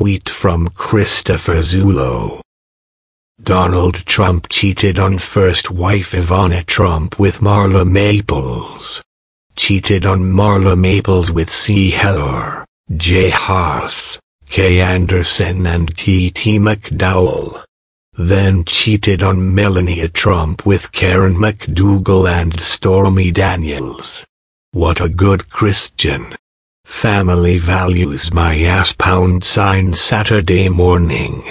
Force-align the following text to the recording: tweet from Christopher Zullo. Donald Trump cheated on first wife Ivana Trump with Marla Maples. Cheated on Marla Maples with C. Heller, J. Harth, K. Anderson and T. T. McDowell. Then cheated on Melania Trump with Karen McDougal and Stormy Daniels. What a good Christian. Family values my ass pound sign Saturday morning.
tweet 0.00 0.30
from 0.30 0.66
Christopher 0.68 1.56
Zullo. 1.56 2.40
Donald 3.42 3.96
Trump 4.06 4.48
cheated 4.48 4.98
on 4.98 5.18
first 5.18 5.70
wife 5.70 6.12
Ivana 6.12 6.64
Trump 6.64 7.18
with 7.18 7.40
Marla 7.40 7.86
Maples. 7.86 9.02
Cheated 9.56 10.06
on 10.06 10.20
Marla 10.20 10.74
Maples 10.74 11.30
with 11.30 11.50
C. 11.50 11.90
Heller, 11.90 12.64
J. 12.96 13.28
Harth, 13.28 14.18
K. 14.46 14.80
Anderson 14.80 15.66
and 15.66 15.94
T. 15.94 16.30
T. 16.30 16.58
McDowell. 16.58 17.62
Then 18.14 18.64
cheated 18.64 19.22
on 19.22 19.54
Melania 19.54 20.08
Trump 20.08 20.64
with 20.64 20.92
Karen 20.92 21.34
McDougal 21.34 22.26
and 22.26 22.58
Stormy 22.58 23.32
Daniels. 23.32 24.24
What 24.72 25.02
a 25.02 25.10
good 25.10 25.50
Christian. 25.50 26.34
Family 26.90 27.56
values 27.56 28.30
my 28.34 28.58
ass 28.64 28.92
pound 28.92 29.42
sign 29.42 29.94
Saturday 29.94 30.68
morning. 30.68 31.42